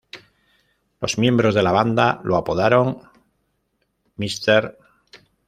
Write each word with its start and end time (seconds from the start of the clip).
Los 0.99 1.19
miembros 1.19 1.53
de 1.53 1.61
la 1.61 1.71
banda 1.71 2.21
lo 2.23 2.35
apodaron 2.35 3.03
"Mr. 4.15 4.75